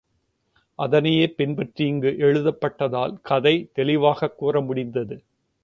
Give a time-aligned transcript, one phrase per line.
[0.75, 5.23] அதனையே பின்பற்றி இங்கு எழுதப்பட்டதால் கதை தெளிவாகக் கூறமுடிந்தது.